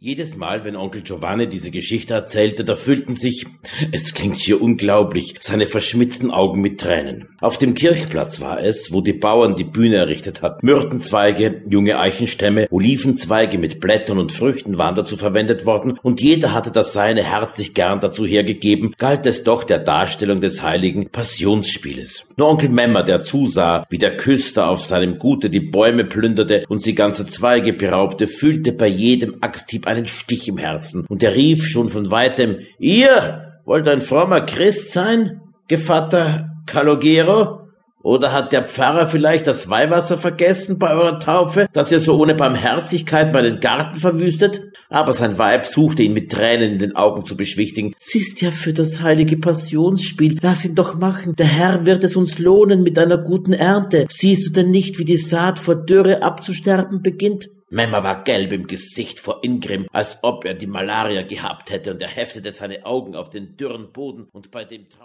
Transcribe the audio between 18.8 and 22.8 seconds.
galt es doch der Darstellung des heiligen Passionsspieles. Nur Onkel